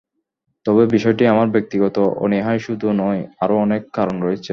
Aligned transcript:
তবে 0.65 0.83
বিষয়টি 0.87 1.23
আমার 1.27 1.47
ব্যক্তিগত 1.49 1.95
অনীহাই 2.17 2.59
শুধু 2.59 2.87
নয়, 2.93 3.21
আরও 3.39 3.55
অনেক 3.57 3.81
কারণ 3.93 4.15
রয়েছে। 4.21 4.49